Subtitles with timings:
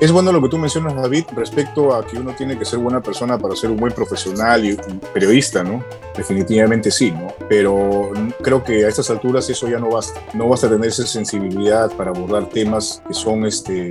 [0.00, 3.00] Es bueno lo que tú mencionas, David, respecto a que uno tiene que ser buena
[3.00, 4.76] persona para ser un buen profesional y
[5.12, 5.84] periodista, ¿no?
[6.16, 7.28] Definitivamente sí, ¿no?
[7.48, 8.10] Pero
[8.42, 10.20] creo que a estas alturas eso ya no basta.
[10.34, 13.90] No basta tener esa sensibilidad para abordar temas que son este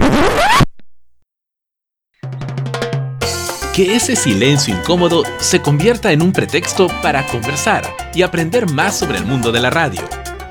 [3.73, 7.83] que ese silencio incómodo se convierta en un pretexto para conversar
[8.13, 10.01] y aprender más sobre el mundo de la radio.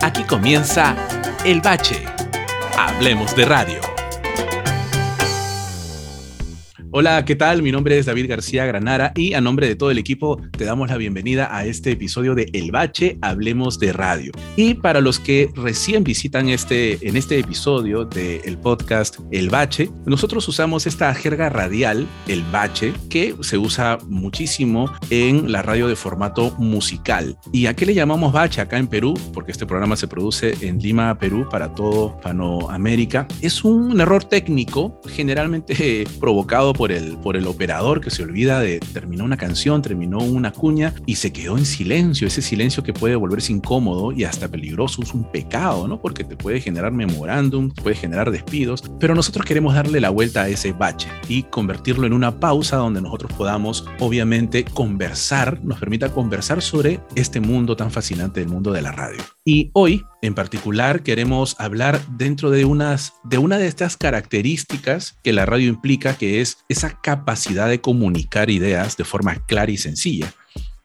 [0.00, 0.96] Aquí comienza
[1.44, 2.04] El Bache.
[2.76, 3.91] Hablemos de radio.
[6.94, 7.62] Hola, ¿qué tal?
[7.62, 10.90] Mi nombre es David García Granara y a nombre de todo el equipo te damos
[10.90, 14.30] la bienvenida a este episodio de El Bache, Hablemos de Radio.
[14.56, 20.46] Y para los que recién visitan este, en este episodio del podcast El Bache, nosotros
[20.48, 26.54] usamos esta jerga radial, El Bache, que se usa muchísimo en la radio de formato
[26.58, 27.38] musical.
[27.54, 29.14] ¿Y a qué le llamamos Bache acá en Perú?
[29.32, 33.26] Porque este programa se produce en Lima, Perú, para todo Panoamérica.
[33.40, 38.58] Es un error técnico generalmente provocado por por el, por el operador que se olvida
[38.58, 42.26] de terminó una canción, terminó una cuña y se quedó en silencio.
[42.26, 46.00] Ese silencio que puede volverse incómodo y hasta peligroso es un pecado, ¿no?
[46.00, 48.82] Porque te puede generar memorándum, puede generar despidos.
[48.98, 53.00] Pero nosotros queremos darle la vuelta a ese bache y convertirlo en una pausa donde
[53.00, 58.82] nosotros podamos, obviamente, conversar, nos permita conversar sobre este mundo tan fascinante del mundo de
[58.82, 59.22] la radio.
[59.44, 65.32] Y hoy, en particular, queremos hablar dentro de, unas, de una de estas características que
[65.32, 70.32] la radio implica, que es esa capacidad de comunicar ideas de forma clara y sencilla.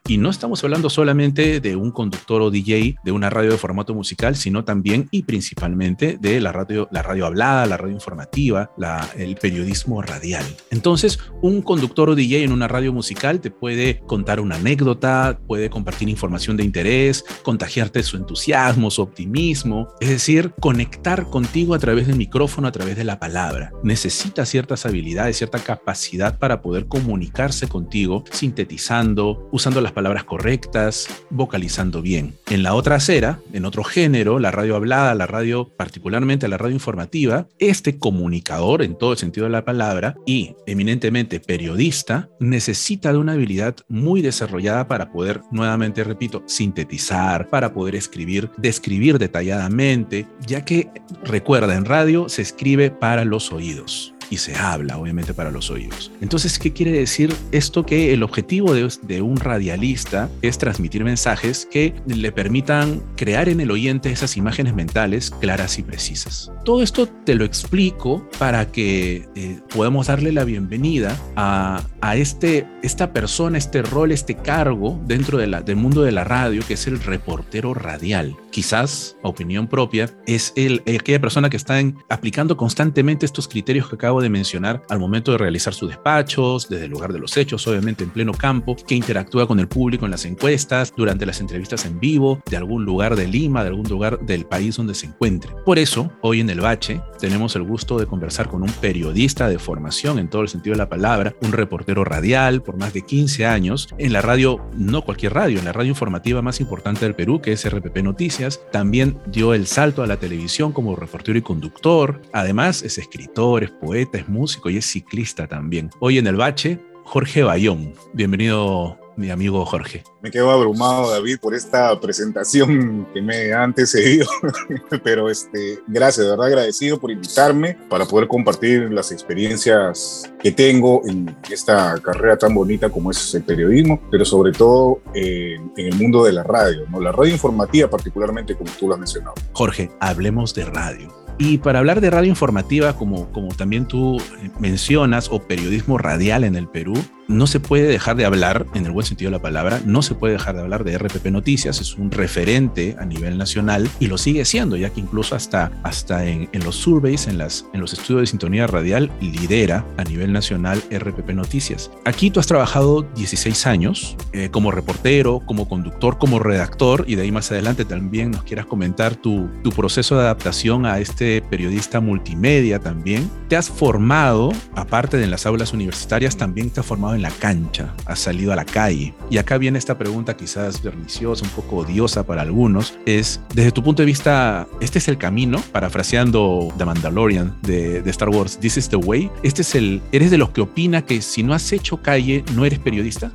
[0.10, 3.94] Y no estamos hablando solamente de un conductor o DJ de una radio de formato
[3.94, 9.06] musical, sino también y principalmente de la radio, la radio hablada, la radio informativa, la,
[9.18, 10.46] el periodismo radial.
[10.72, 15.70] Entonces, un conductor o DJ en una radio musical te puede contar una anécdota, puede
[15.70, 22.08] compartir información de interés, contagiarte su entusiasmo, su optimismo, es decir, conectar contigo a través
[22.08, 23.74] del micrófono, a través de la palabra.
[23.84, 32.04] Necesita ciertas habilidades, cierta capacidad para poder comunicarse contigo, sintetizando, usando las palabras correctas, vocalizando
[32.04, 32.36] bien.
[32.52, 36.76] En la otra acera, en otro género, la radio hablada, la radio, particularmente la radio
[36.76, 43.18] informativa, este comunicador en todo el sentido de la palabra y eminentemente periodista, necesita de
[43.18, 50.64] una habilidad muy desarrollada para poder, nuevamente repito, sintetizar, para poder escribir, describir detalladamente, ya
[50.64, 50.92] que
[51.24, 56.12] recuerda, en radio se escribe para los oídos y se habla, obviamente, para los oídos.
[56.22, 57.86] Entonces, ¿qué quiere decir esto?
[57.86, 63.72] Que el objetivo de, un radialista es transmitir mensajes que le permitan crear en el
[63.72, 66.52] oyente esas imágenes mentales claras y precisas.
[66.64, 71.84] Todo esto te lo explico para que eh, podamos darle la bienvenida a,
[72.16, 76.88] este, esta persona, este rol, este cargo dentro del mundo de la radio, que es
[76.88, 78.36] el reportero radial.
[78.58, 81.80] Quizás, opinión propia, es el, aquella persona que está
[82.10, 86.86] aplicando constantemente estos criterios que acabo de mencionar al momento de realizar sus despachos, desde
[86.86, 90.12] el lugar de los hechos, obviamente en pleno campo, que interactúa con el público en
[90.12, 94.22] las encuestas, durante las entrevistas en vivo, de algún lugar de Lima, de algún lugar
[94.22, 95.54] del país donde se encuentre.
[95.64, 99.60] Por eso, hoy en el Bache tenemos el gusto de conversar con un periodista de
[99.60, 103.46] formación en todo el sentido de la palabra, un reportero radial por más de 15
[103.46, 107.40] años, en la radio, no cualquier radio, en la radio informativa más importante del Perú,
[107.40, 112.22] que es RPP Noticias, también dio el salto a la televisión como reportero y conductor,
[112.34, 115.90] además es escritor, es poeta, es músico y es ciclista también.
[116.00, 117.94] Hoy en el bache, Jorge Bayón.
[118.14, 120.04] Bienvenido, mi amigo Jorge.
[120.22, 124.28] Me quedo abrumado, David, por esta presentación que me ha antecedido,
[125.04, 131.02] pero este, gracias, de verdad agradecido por invitarme para poder compartir las experiencias que tengo
[131.08, 136.24] en esta carrera tan bonita como es el periodismo, pero sobre todo en el mundo
[136.24, 137.02] de la radio, ¿no?
[137.02, 139.34] la radio informativa particularmente, como tú lo has mencionado.
[139.54, 141.14] Jorge, hablemos de radio.
[141.40, 144.18] Y para hablar de radio informativa, como, como también tú
[144.60, 146.96] mencionas, o periodismo radial en el Perú,
[147.28, 150.16] no se puede dejar de hablar, en el buen sentido de la palabra, no se
[150.16, 154.18] puede dejar de hablar de RPP Noticias, es un referente a nivel nacional y lo
[154.18, 158.22] sigue siendo, ya que incluso hasta, hasta en, los surveys, en, las, en los estudios
[158.22, 161.92] de sintonía radial, lidera a nivel nacional RPP Noticias.
[162.06, 167.24] Aquí tú has trabajado 16 años eh, como reportero, como conductor, como redactor y de
[167.24, 172.00] ahí más adelante también nos quieras comentar tu, tu proceso de adaptación a este periodista
[172.00, 173.30] multimedia también.
[173.50, 177.32] Te has formado, aparte de en las aulas universitarias, también te has formado en la
[177.32, 179.14] cancha, has salido a la calle.
[179.30, 183.84] Y acá viene esta pregunta quizás perniciosa, un poco odiosa para algunos, es, desde tu
[183.84, 185.62] punto de vista, ¿este es el camino?
[185.72, 189.30] Parafraseando The Mandalorian de, de Star Wars, ¿This is the way?
[189.44, 192.66] ¿Este es el, ¿Eres de los que opina que si no has hecho calle, no
[192.66, 193.32] eres periodista?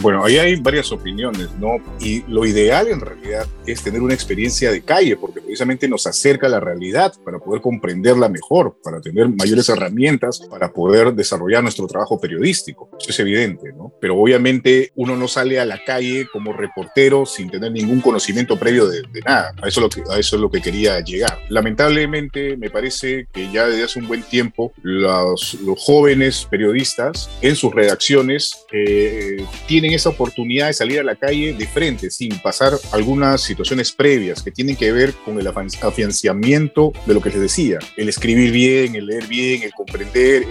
[0.00, 1.76] Bueno, ahí hay varias opiniones, ¿no?
[2.00, 6.46] Y lo ideal en realidad es tener una experiencia de calle, porque precisamente nos acerca
[6.46, 10.08] a la realidad para poder comprenderla mejor, para tener mayores herramientas
[10.50, 12.88] para poder desarrollar nuestro trabajo periodístico.
[13.18, 13.92] Evidente, ¿no?
[14.00, 18.86] Pero obviamente uno no sale a la calle como reportero sin tener ningún conocimiento previo
[18.86, 19.52] de, nada.
[19.62, 19.88] A eso,
[20.18, 21.38] es lo que, quería llegar.
[21.48, 27.56] Lamentablemente, me parece que ya desde hace un buen tiempo los, los jóvenes periodistas en
[27.56, 32.72] sus redacciones eh, tienen esa oportunidad de salir a la calle de frente, sin pasar
[32.92, 37.78] algunas situaciones previas que tienen que ver con el afianciamiento de lo que les decía,
[37.96, 40.44] el escribir bien, el leer bien, el comprender,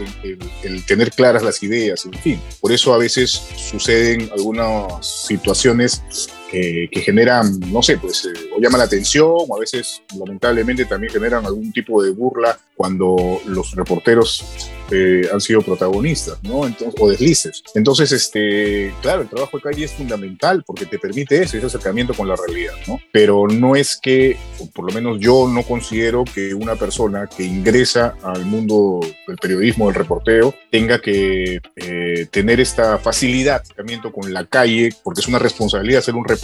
[0.63, 2.41] el, tener claras las ideas, en fin.
[2.61, 6.01] Por eso a veces suceden algunas situaciones
[6.51, 10.85] eh, que generan, no sé, pues eh, o llama la atención o a veces lamentablemente
[10.85, 14.45] también generan algún tipo de burla cuando los reporteros
[14.91, 16.65] eh, han sido protagonistas, ¿no?
[16.65, 17.63] Entonces, o deslices.
[17.75, 22.13] Entonces, este, claro, el trabajo de calle es fundamental porque te permite eso, ese acercamiento
[22.13, 22.99] con la realidad, ¿no?
[23.11, 24.37] Pero no es que,
[24.73, 29.87] por lo menos yo no considero que una persona que ingresa al mundo del periodismo,
[29.87, 35.27] del reporteo, tenga que eh, tener esta facilidad de acercamiento con la calle, porque es
[35.27, 36.36] una responsabilidad ser un reportero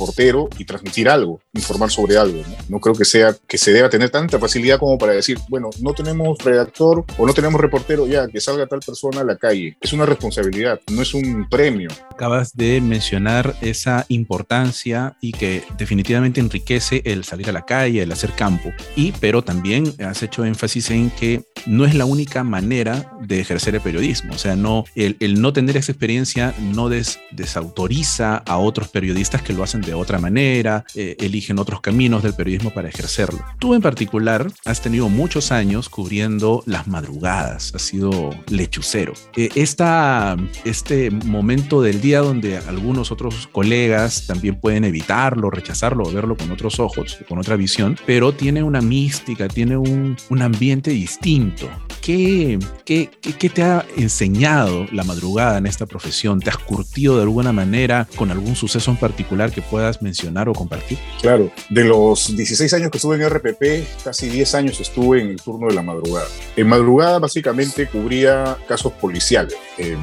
[0.58, 2.56] y transmitir algo, informar sobre algo, ¿no?
[2.70, 5.94] No creo que sea que se deba tener tanta facilidad como para decir, bueno, no
[5.94, 9.78] tenemos redactor o no tenemos reportero, ya que salga tal persona a la calle.
[9.82, 11.90] Es una responsabilidad, no es un premio.
[12.12, 18.12] Acabas de mencionar esa importancia y que definitivamente enriquece el salir a la calle, el
[18.12, 18.72] hacer campo.
[18.96, 23.76] Y pero también has hecho énfasis en que no es la única manera de ejercer
[23.76, 24.34] el periodismo.
[24.34, 29.42] O sea, no, el, el no tener esa experiencia no des, desautoriza a otros periodistas
[29.42, 33.40] que lo hacen de otra manera, eh, eligen otros caminos del periodismo para ejercerlo.
[33.60, 39.14] Tú en particular has tenido muchos años cubriendo las madrugadas, ha sido lechucero.
[39.36, 46.36] Eh, esta, este momento del día donde algunos otros colegas también pueden evitarlo, rechazarlo verlo
[46.36, 51.70] con otros ojos, con otra visión, pero tiene una mística, tiene un, un ambiente distinto.
[52.02, 56.42] ¿Qué, qué, qué, te ha enseñado la madrugada en esta profesión?
[56.42, 60.54] ¿Te has curtido de alguna manera con algún suceso en particular que puedas mencionar o
[60.54, 61.00] compartir?
[61.20, 65.42] Claro, de los 16 años que estuve en RPP, casi 10 años estuve en el
[65.42, 69.56] turno de la madrugada en madrugada básicamente cubría casos policiales.
[69.78, 69.98] Eh,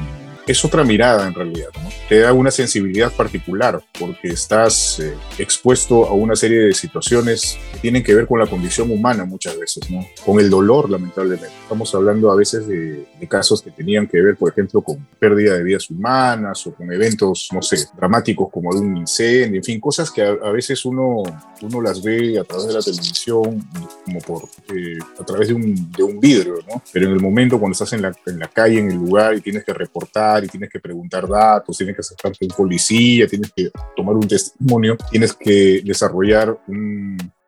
[0.47, 1.89] es otra mirada en realidad, ¿no?
[2.09, 7.79] Te da una sensibilidad particular porque estás eh, expuesto a una serie de situaciones que
[7.79, 10.05] tienen que ver con la condición humana muchas veces, ¿no?
[10.25, 11.55] Con el dolor, lamentablemente.
[11.63, 15.63] Estamos hablando a veces de, casos que tenían que ver, por ejemplo, con pérdida de
[15.63, 20.11] vidas humanas o con eventos, no sé, dramáticos como de un incendio, en fin, cosas
[20.11, 21.23] que a, veces uno,
[21.61, 23.69] uno las ve a través de la televisión,
[24.03, 24.43] como por,
[24.75, 26.81] eh, a través de un, de un vidrio, ¿no?
[26.91, 29.41] Pero en el momento cuando estás en la, en la calle, en el lugar y
[29.41, 33.51] tienes que reportar, y tienes que preguntar datos, tienes que acercarte a un policía, tienes
[33.55, 36.57] que tomar un testimonio, tienes que desarrollar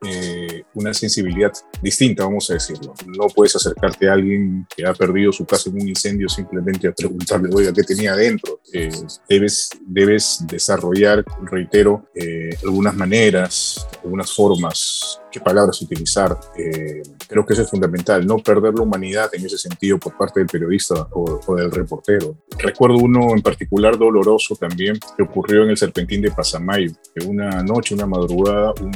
[0.05, 1.51] eh, una sensibilidad
[1.81, 2.93] distinta, vamos a decirlo.
[3.05, 6.91] No puedes acercarte a alguien que ha perdido su casa en un incendio simplemente a
[6.91, 8.59] preguntarle, oiga, ¿qué tenía adentro?
[8.73, 8.91] Eh,
[9.29, 16.35] debes, debes desarrollar, reitero, eh, algunas maneras, algunas formas, qué palabras utilizar.
[17.27, 20.47] creo que eso es fundamental, no perder la humanidad en ese sentido por parte del
[20.47, 22.35] periodista o, o del reportero.
[22.57, 27.61] Recuerdo uno en particular doloroso también que ocurrió en el Serpentín de Pasamayo, que una
[27.61, 28.91] noche, una madrugada, un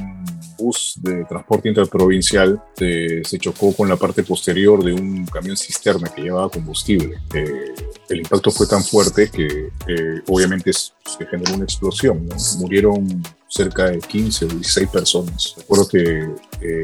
[0.57, 6.09] bus de transporte interprovincial eh, se chocó con la parte posterior de un camión cisterna
[6.09, 7.18] que llevaba combustible.
[7.33, 7.74] Eh,
[8.09, 12.28] el impacto fue tan fuerte que eh, obviamente se generó una explosión.
[12.59, 15.56] Murieron cerca de 15 o 16 personas.
[15.57, 16.30] Recuerdo que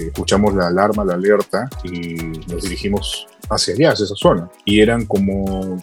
[0.08, 2.16] escuchamos la alarma, la alerta y
[2.48, 4.50] nos dirigimos hacia allá, hacia esa zona.
[4.66, 5.82] Y eran como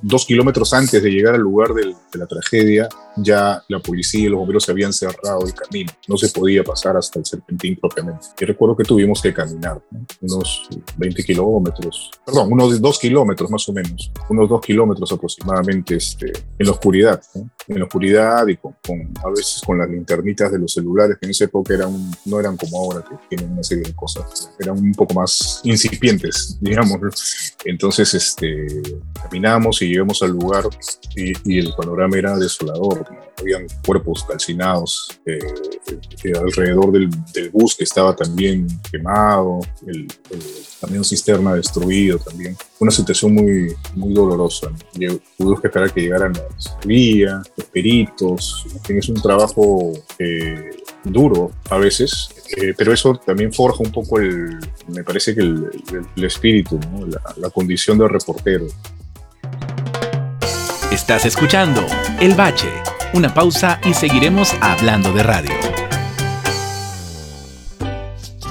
[0.00, 4.38] dos kilómetros antes de llegar al lugar de la tragedia, ya la policía y los
[4.38, 5.92] bomberos se habían cerrado el camino.
[6.08, 8.26] No se podía pasar hasta el serpentín propiamente.
[8.40, 9.82] Y recuerdo que tuvimos que caminar
[10.20, 16.32] unos 20 kilómetros, perdón, unos 2 kilómetros más o menos, unos 2 kilómetros aproximadamente este,
[16.58, 17.22] en la oscuridad,
[17.68, 18.74] en la oscuridad y con,
[19.24, 22.56] a veces con las linternitas de los celulares, que en esa época eran, no eran
[22.56, 27.54] como ahora, que tienen una serie de cosas, eran un poco más incipientes, digamos.
[27.64, 28.66] Entonces, este,
[29.22, 30.64] caminamos y llegamos al lugar
[31.16, 33.01] y, y el panorama era desolador
[33.38, 35.38] habían cuerpos calcinados eh,
[36.24, 37.08] eh, alrededor del,
[37.52, 40.06] bus que estaba también quemado, el,
[40.80, 42.56] también cisterna destruido también.
[42.78, 44.70] Una situación muy, muy dolorosa.
[44.70, 45.18] ¿no?
[45.36, 48.66] Tuvimos que esperar que llegaran las guías, los peritos.
[48.88, 49.92] Es un trabajo
[51.04, 52.30] duro a veces,
[52.76, 55.70] pero eso también forja un poco el, me parece que el,
[56.16, 58.66] espíritu, la, la condición del reportero.
[61.02, 61.84] Estás escuchando
[62.20, 62.70] El Bache.
[63.12, 65.52] Una pausa y seguiremos hablando de radio.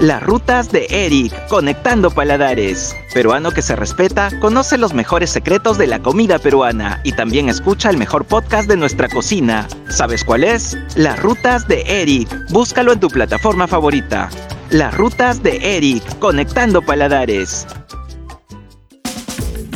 [0.01, 2.93] Las rutas de Eric, conectando paladares.
[3.13, 7.89] Peruano que se respeta, conoce los mejores secretos de la comida peruana y también escucha
[7.89, 9.65] el mejor podcast de nuestra cocina.
[9.88, 10.77] ¿Sabes cuál es?
[10.96, 12.27] Las rutas de Eric.
[12.50, 14.29] Búscalo en tu plataforma favorita.
[14.72, 17.65] Las rutas de Eric, conectando paladares.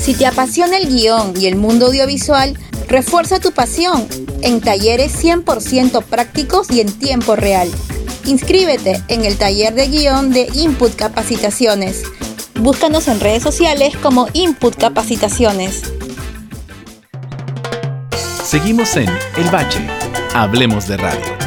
[0.05, 2.55] Si te apasiona el guion y el mundo audiovisual,
[2.95, 4.07] refuerza tu pasión
[4.41, 7.69] en talleres 100% prácticos y en tiempo real.
[8.23, 12.03] Inscríbete en el taller de guion de Input Capacitaciones.
[12.57, 15.81] Búscanos en redes sociales como Input Capacitaciones.
[18.45, 19.85] Seguimos en El Bache.
[20.33, 21.44] Hablemos de radio.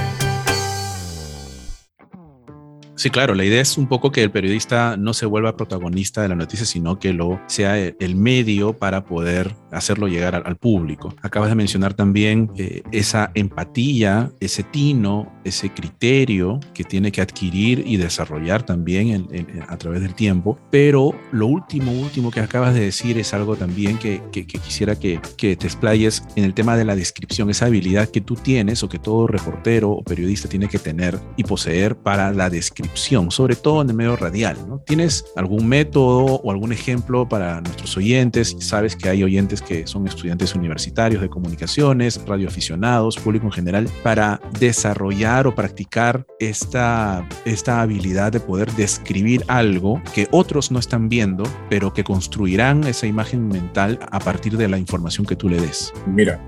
[2.98, 6.30] Sí, claro, la idea es un poco que el periodista no se vuelva protagonista de
[6.30, 11.14] la noticia, sino que lo sea el medio para poder hacerlo llegar al, público.
[11.22, 17.84] Acabas de mencionar también eh, esa empatía, ese tino, ese criterio que tiene que adquirir
[17.86, 19.28] y desarrollar también
[19.68, 20.58] a través del tiempo.
[20.72, 25.54] Pero lo último, último que acabas de decir es algo también que, quisiera que, que
[25.54, 28.98] te explayes en el tema de la descripción, esa habilidad que tú tienes o que
[28.98, 33.90] todo reportero o periodista tiene que tener y poseer para la descripción sobre todo en
[33.90, 34.57] el medio radial.
[34.68, 34.80] ¿no?
[34.80, 38.57] ¿Tienes algún método o algún ejemplo para nuestros oyentes?
[38.59, 44.40] Sabes que hay oyentes que son estudiantes universitarios de comunicaciones, radioaficionados, público en general, para
[44.59, 51.45] desarrollar o practicar esta, esta habilidad de poder describir algo que otros no están viendo,
[51.68, 55.92] pero que construirán esa imagen mental a partir de la información que tú le des.
[56.07, 56.40] Mira,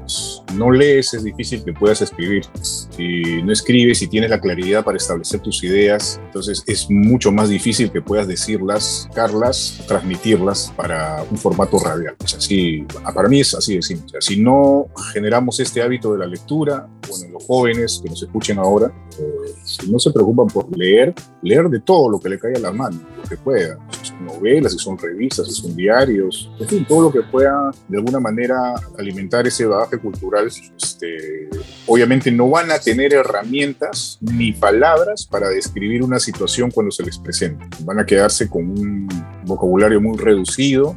[0.54, 2.44] no lees, es difícil que puedas escribir.
[2.60, 7.48] Si no escribes y tienes la claridad para establecer tus ideas, entonces es mucho más
[7.48, 12.14] difícil que puedas decirlas, carlas, transmitirlas para un formato radial.
[12.20, 14.20] O así, para mí es así de simple.
[14.20, 18.92] si no generamos este hábito de la lectura, bueno, los jóvenes que nos escuchen ahora,
[19.18, 22.62] eh, si no se preocupan por leer, leer de todo lo que le caiga a
[22.62, 23.76] la mano, lo que pueda.
[24.00, 27.72] Si son novelas, si son revistas, si son diarios, en fin, todo lo que pueda
[27.88, 30.46] de alguna manera alimentar ese bagaje cultural.
[30.46, 31.50] Este,
[31.86, 37.18] obviamente no van a tener herramientas ni palabras para describir una situación cuando se les
[37.18, 37.66] presenta.
[37.84, 39.08] Van a quedarse con un
[39.44, 40.96] vocabulario muy reducido,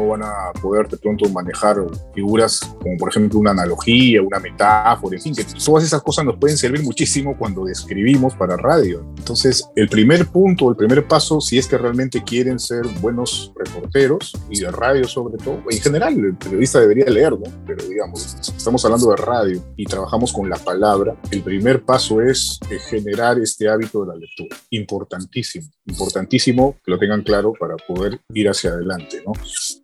[0.00, 1.76] no van a poder de pronto manejar
[2.14, 6.36] figuras como por ejemplo una analogía, una metáfora, en fin, que todas esas cosas nos
[6.38, 9.04] pueden servir muchísimo cuando describimos para radio.
[9.18, 14.32] Entonces, el primer punto, el primer paso, si es que realmente quieren ser buenos reporteros
[14.48, 17.44] y de radio sobre todo, en general el periodista debería leer, ¿no?
[17.66, 22.58] Pero digamos, estamos hablando de radio y trabajamos con la palabra, el primer paso es
[22.70, 24.56] eh, generar este hábito de la lectura.
[24.70, 29.32] Importantísimo, importantísimo que lo tengan claro para poder ir hacia adelante, ¿no?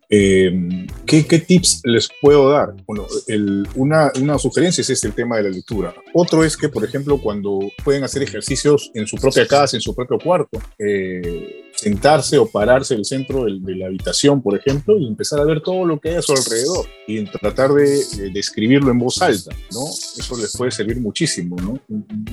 [0.09, 2.73] Eh, ¿qué, tips les puedo dar?
[2.85, 3.05] Bueno,
[3.75, 5.93] una, una, sugerencia es este el tema de la lectura.
[6.13, 9.93] Otro es que, por ejemplo, cuando pueden hacer ejercicios en su propia casa, en su
[9.93, 15.07] propio cuarto, eh, sentarse o pararse en el centro de, la habitación, por ejemplo, y
[15.07, 18.99] empezar a ver todo lo que hay a su alrededor y tratar de, describirlo en
[18.99, 19.85] voz alta, ¿no?
[20.17, 21.79] Eso les puede servir muchísimo, ¿no?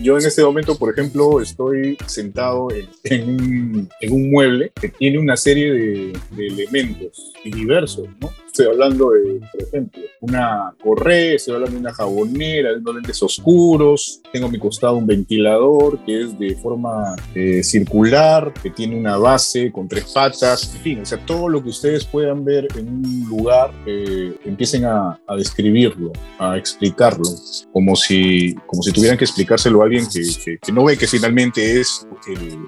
[0.03, 2.69] Yo en este momento, por ejemplo, estoy sentado
[3.05, 8.31] en, un, en un, mueble que tiene una serie de, de elementos diversos, ¿no?
[8.55, 13.21] Estoy hablando de, por ejemplo, una correa, estoy hablando de una jabonera, de unos lentes
[13.21, 18.97] oscuros, tengo a mi costado un ventilador que es de forma eh, circular, que tiene
[18.97, 22.69] una base con tres patas, en fin, o sea, todo lo que ustedes puedan ver
[22.79, 27.29] en un lugar, eh, empiecen a, describirlo, a explicarlo,
[27.73, 31.81] como si, como si tuvieran que explicárselo a alguien que, que, no ve que finalmente
[31.81, 32.59] es el,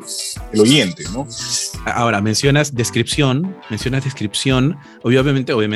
[0.52, 1.28] el oyente, ¿no?
[1.84, 5.75] Ahora, mencionas descripción, mencionas descripción, obviamente, obviamente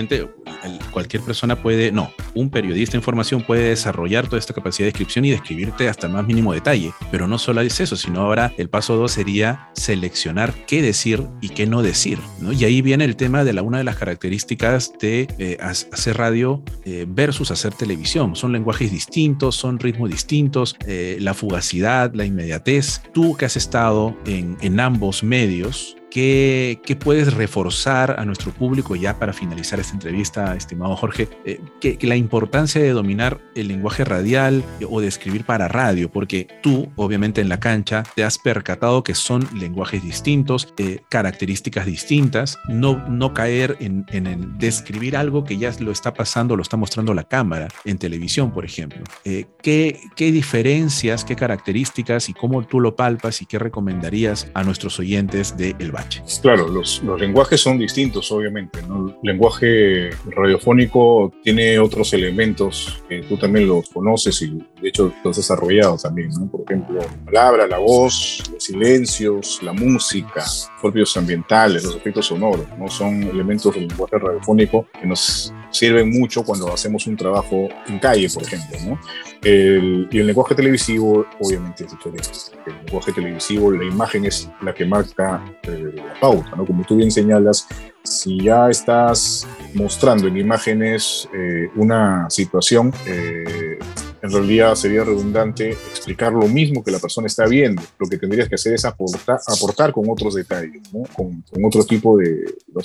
[0.91, 5.25] cualquier persona puede, no, un periodista de información puede desarrollar toda esta capacidad de descripción
[5.25, 6.93] y describirte hasta el más mínimo detalle.
[7.11, 11.51] Pero no solo es eso, sino ahora el paso dos sería seleccionar qué decir y
[11.51, 12.19] qué no decir.
[12.41, 12.53] ¿no?
[12.53, 16.63] Y ahí viene el tema de la, una de las características de eh, hacer radio
[16.85, 18.37] eh, versus hacer televisión.
[18.37, 23.03] Son lenguajes distintos, son ritmos distintos, eh, la fugacidad, la inmediatez.
[23.13, 28.97] Tú que has estado en, en ambos medios, ¿qué, ¿qué, puedes reforzar a nuestro público
[28.97, 31.29] ya para finalizar esta entrevista, estimado Jorge?
[31.45, 36.49] Eh, que, la importancia de dominar el lenguaje radial o de escribir para radio, porque
[36.63, 42.59] tú, obviamente en la cancha, te has percatado que son lenguajes distintos, eh, características distintas,
[42.69, 46.77] no, no caer en, en el describir algo que ya lo está pasando, lo está
[46.77, 49.05] mostrando la cámara en televisión, por ejemplo.
[49.25, 54.65] Eh, ¿qué, ¿Qué diferencias, qué características y cómo tú lo palpas y qué recomendarías a
[54.65, 55.93] nuestros oyentes de El
[56.43, 58.81] Claro, los, los lenguajes son distintos, obviamente.
[58.81, 65.31] El lenguaje radiofónico tiene otros elementos que tú también los conoces y de hecho los
[65.33, 66.31] has desarrollado también.
[66.49, 70.45] Por ejemplo, la palabra, la voz, los silencios, la música,
[70.81, 72.89] propios ambientales, los efectos sonoros, ¿no?
[72.89, 78.29] Son elementos del lenguaje radiofónico que nos sirven mucho cuando hacemos un trabajo en calle,
[78.33, 78.99] por ejemplo.
[79.43, 82.29] El, y el lenguaje televisivo, obviamente, es diferente.
[82.67, 86.67] El lenguaje televisivo, la imagen es la que marca eh, la pauta, ¿no?
[86.67, 87.67] Como tú bien señalas,
[88.03, 93.79] si ya estás mostrando en imágenes eh, una situación, eh,
[94.23, 97.83] en realidad sería redundante explicar lo mismo que la persona está viendo.
[97.99, 100.83] Lo que tendrías que hacer es aportar, aportar con otros detalles,
[101.15, 102.81] con, otro tipo de, no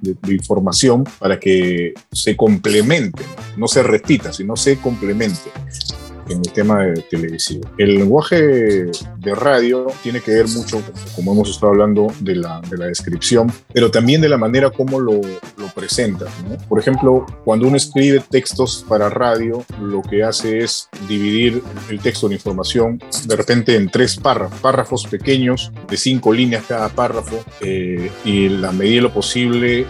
[0.00, 3.22] de, información para que se complemente,
[3.56, 5.50] no se repita, sino se complemente
[6.28, 7.68] en el tema de televisivo.
[7.78, 10.82] El lenguaje de radio tiene que ver mucho,
[11.14, 15.00] como hemos estado hablando, de la, de la descripción, pero también de la manera como
[15.00, 15.20] lo,
[15.56, 16.26] lo presenta.
[16.48, 16.56] ¿no?
[16.68, 22.28] Por ejemplo, cuando uno escribe textos para radio, lo que hace es dividir el texto
[22.28, 28.10] de información de repente en tres párrafos, párrafos pequeños de cinco líneas cada párrafo eh,
[28.24, 29.86] y en la medida de lo posible eh,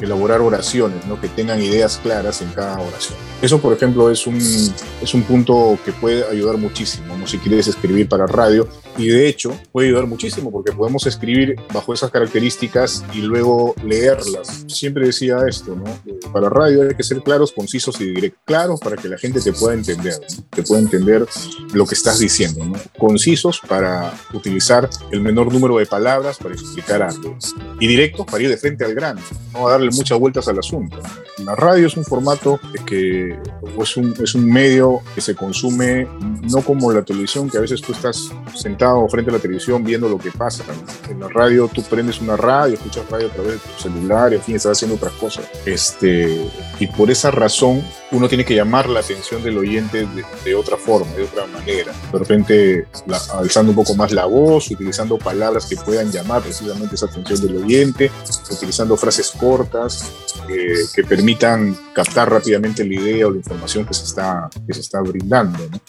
[0.00, 1.20] elaborar oraciones, ¿no?
[1.20, 3.18] que tengan ideas claras en cada oración.
[3.42, 7.26] Eso, por ejemplo, es un, es un punto que puede ayudar muchísimo, ¿no?
[7.26, 8.68] si quieres escribir para radio.
[8.98, 14.64] Y de hecho, puede ayudar muchísimo porque podemos escribir bajo esas características y luego leerlas.
[14.68, 15.84] Siempre decía esto, ¿no?
[16.32, 18.40] Para radio hay que ser claros, concisos y directos.
[18.44, 20.44] Claros para que la gente te pueda entender, ¿no?
[20.50, 21.26] te pueda entender
[21.72, 22.64] lo que estás diciendo.
[22.64, 22.78] ¿no?
[22.98, 27.38] Concisos para utilizar el menor número de palabras para explicar algo.
[27.78, 29.20] Y directos para ir de frente al grano,
[29.52, 30.98] no a muchas vueltas al asunto.
[31.44, 33.38] La radio es un formato que
[33.80, 36.06] es un, es un medio que se consume
[36.42, 40.08] no como la televisión, que a veces tú estás sentado frente a la televisión viendo
[40.08, 40.64] lo que pasa.
[41.08, 44.42] En la radio tú prendes una radio, escuchas radio a través de tu celular, en
[44.42, 45.46] fin, estás haciendo otras cosas.
[45.66, 46.46] Este,
[46.78, 50.76] y por esa razón uno tiene que llamar la atención del oyente de, de otra
[50.76, 51.92] forma, de otra manera.
[52.12, 56.94] De repente la, alzando un poco más la voz, utilizando palabras que puedan llamar precisamente
[56.94, 58.10] esa atención del oyente,
[58.50, 60.12] utilizando frases cortas
[60.48, 64.80] eh, que permitan captar rápidamente la idea o la información que se está, que se
[64.80, 65.58] está brindando.
[65.70, 65.80] ¿no?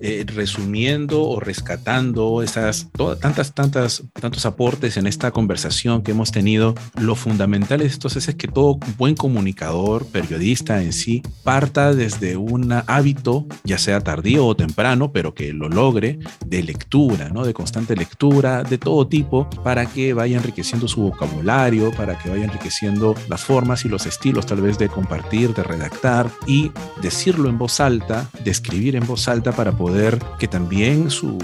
[0.00, 6.30] Eh, resumiendo o rescatando esas todas, tantas, tantas, tantos aportes en esta conversación que hemos
[6.30, 11.22] tenido, lo fundamental entonces es que todo buen comunicador, periodista en sí,
[11.64, 17.30] parta desde un hábito, ya sea tardío o temprano, pero que lo logre, de lectura,
[17.30, 17.42] ¿no?
[17.42, 22.44] de constante lectura, de todo tipo, para que vaya enriqueciendo su vocabulario, para que vaya
[22.44, 27.56] enriqueciendo las formas y los estilos tal vez de compartir, de redactar y decirlo en
[27.56, 31.38] voz alta, de escribir en voz alta para poder que también su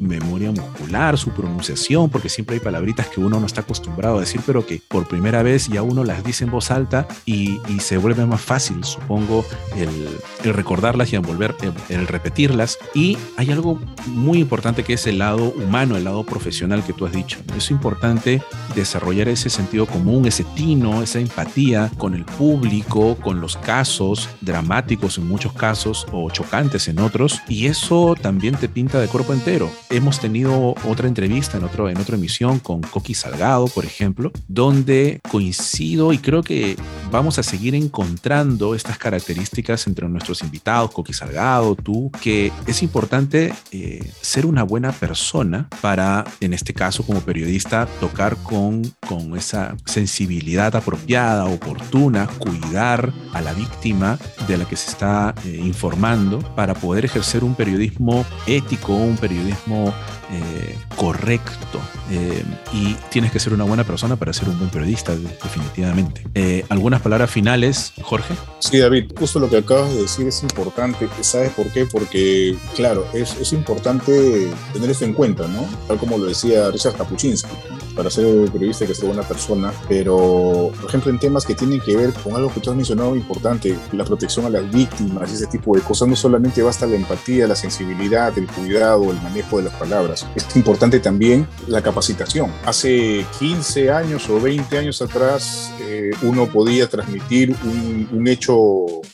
[0.00, 4.40] memoria muscular, su pronunciación, porque siempre hay palabritas que uno no está acostumbrado a decir,
[4.44, 7.98] pero que por primera vez ya uno las dice en voz alta y, y se
[7.98, 9.44] vuelve más fácil, supongo,
[9.76, 10.08] el,
[10.44, 12.78] el recordarlas y el volver, el, el, repetirlas.
[12.94, 17.06] Y hay algo muy importante que es el lado humano, el lado profesional que tú
[17.06, 17.38] has dicho.
[17.56, 18.42] Es importante
[18.74, 25.18] desarrollar ese sentido común, ese tino, esa empatía con el público, con los casos dramáticos
[25.18, 29.70] en muchos casos o chocantes en otros, y eso también te pinta de cuerpo entero
[29.90, 35.20] hemos tenido otra entrevista en, otro, en otra emisión con Coqui Salgado, por ejemplo, donde
[35.28, 36.76] coincido y creo que
[37.10, 43.52] vamos a seguir encontrando estas características entre nuestros invitados, Coqui Salgado, tú, que es importante
[43.72, 49.76] eh, ser una buena persona para, en este caso como periodista, tocar con, con esa
[49.86, 56.74] sensibilidad apropiada, oportuna, cuidar a la víctima de la que se está eh, informando para
[56.74, 63.64] poder ejercer un periodismo ético, un periodismo eh, correcto eh, y tienes que ser una
[63.64, 66.26] buena persona para ser un buen periodista, definitivamente.
[66.34, 68.34] Eh, ¿Algunas palabras finales, Jorge?
[68.58, 71.08] Sí, David, justo lo que acabas de decir es importante.
[71.20, 71.86] ¿Sabes por qué?
[71.86, 75.64] Porque, claro, es, es importante tener esto en cuenta, ¿no?
[75.88, 77.48] Tal como lo decía Richard Kapuczynski
[77.94, 81.80] para ser periodista hay que ser buena persona, pero por ejemplo en temas que tienen
[81.80, 85.46] que ver con algo que tú has mencionado importante, la protección a las víctimas, ese
[85.46, 89.64] tipo de cosas, no solamente basta la empatía, la sensibilidad, el cuidado, el manejo de
[89.64, 92.52] las palabras, es importante también la capacitación.
[92.64, 98.54] Hace 15 años o 20 años atrás eh, uno podía transmitir un, un hecho,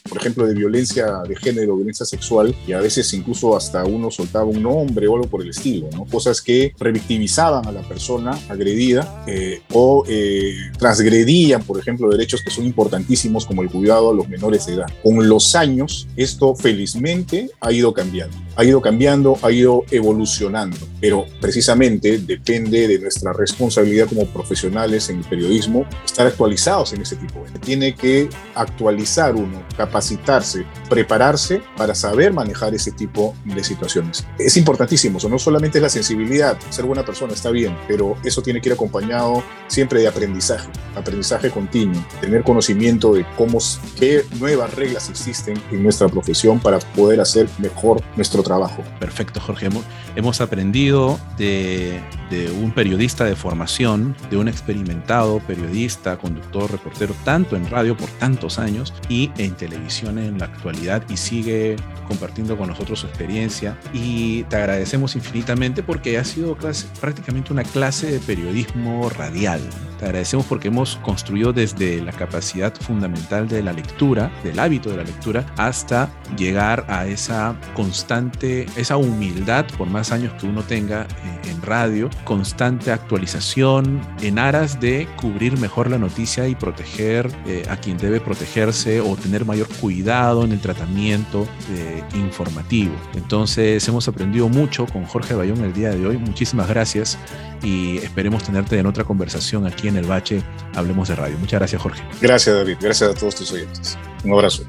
[0.08, 4.44] por ejemplo, de violencia de género, violencia sexual, y a veces incluso hasta uno soltaba
[4.44, 6.04] un nombre o algo por el estilo, ¿no?
[6.04, 12.50] Cosas que revictimizaban a la persona agredida eh, o eh, transgredían, por ejemplo, derechos que
[12.50, 14.86] son importantísimos como el cuidado a los menores de edad.
[15.02, 18.36] Con los años, esto felizmente ha ido cambiando.
[18.56, 25.18] Ha ido cambiando, ha ido evolucionando, pero precisamente depende de nuestra responsabilidad como profesionales en
[25.18, 27.44] el periodismo estar actualizados en ese tipo.
[27.64, 34.26] Tiene que actualizar uno, capacitarse, prepararse para saber manejar ese tipo de situaciones.
[34.38, 38.55] Es importantísimo, no solamente es la sensibilidad, ser buena persona está bien, pero eso tiene
[38.60, 43.58] que ir acompañado siempre de aprendizaje, aprendizaje continuo, tener conocimiento de cómo,
[43.98, 48.82] qué nuevas reglas existen en nuestra profesión para poder hacer mejor nuestro trabajo.
[49.00, 49.68] Perfecto, Jorge.
[50.14, 57.56] Hemos aprendido de, de un periodista de formación, de un experimentado periodista, conductor, reportero, tanto
[57.56, 61.76] en radio por tantos años y en televisión en la actualidad y sigue
[62.08, 66.56] compartiendo con nosotros su experiencia y te agradecemos infinitamente porque ha sido
[67.00, 69.60] prácticamente una clase de periodismo radial.
[69.98, 74.98] Te agradecemos porque hemos construido desde la capacidad fundamental de la lectura, del hábito de
[74.98, 81.02] la lectura, hasta llegar a esa constante, esa humildad, por más años que uno tenga
[81.02, 87.64] eh, en radio, constante actualización en aras de cubrir mejor la noticia y proteger eh,
[87.68, 92.94] a quien debe protegerse o tener mayor cuidado en el tratamiento eh, informativo.
[93.14, 96.18] Entonces hemos aprendido mucho con Jorge Bayón el día de hoy.
[96.18, 97.18] Muchísimas gracias
[97.62, 100.42] y esperemos tenerte en otra conversación aquí en el Bache
[100.74, 101.38] Hablemos de Radio.
[101.38, 102.02] Muchas gracias, Jorge.
[102.20, 102.76] Gracias, David.
[102.80, 103.98] Gracias a todos tus oyentes.
[104.24, 104.64] Un abrazo.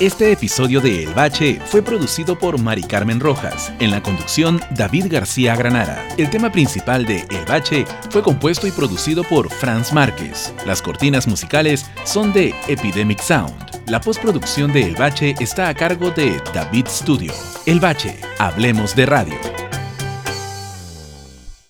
[0.00, 5.08] Este episodio de El Bache fue producido por Mari Carmen Rojas, en la conducción David
[5.10, 6.08] García Granara.
[6.16, 10.54] El tema principal de El Bache fue compuesto y producido por Franz Márquez.
[10.64, 13.82] Las cortinas musicales son de Epidemic Sound.
[13.88, 17.34] La postproducción de El Bache está a cargo de David Studio.
[17.66, 19.59] El Bache, hablemos de radio.